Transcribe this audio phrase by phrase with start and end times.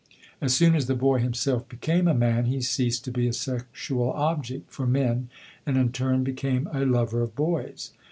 [0.41, 4.09] As soon as the boy himself became a man he ceased to be a sexual
[4.13, 5.29] object for men
[5.63, 7.91] and in turn became a lover of boys.